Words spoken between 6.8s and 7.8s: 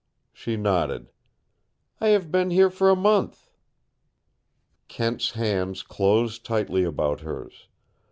about hers.